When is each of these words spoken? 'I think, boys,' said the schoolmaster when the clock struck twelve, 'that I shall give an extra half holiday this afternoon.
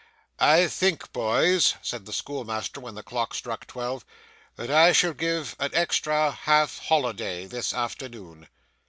'I 0.39 0.65
think, 0.65 1.13
boys,' 1.13 1.75
said 1.83 2.07
the 2.07 2.11
schoolmaster 2.11 2.79
when 2.81 2.95
the 2.95 3.03
clock 3.03 3.35
struck 3.35 3.67
twelve, 3.67 4.03
'that 4.55 4.71
I 4.71 4.93
shall 4.93 5.13
give 5.13 5.55
an 5.59 5.69
extra 5.75 6.31
half 6.31 6.79
holiday 6.79 7.45
this 7.45 7.71
afternoon. 7.71 8.47